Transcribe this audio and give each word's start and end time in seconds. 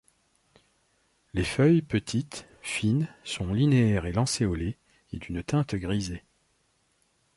Les 1.35 1.43
feuilles, 1.43 1.83
petites, 1.83 2.47
fines, 2.63 3.07
sont 3.23 3.53
linéaires 3.53 4.07
et 4.07 4.11
lancéolées 4.11 4.79
et 5.13 5.19
d'une 5.19 5.43
teinte 5.43 5.75
grisée. 5.75 6.23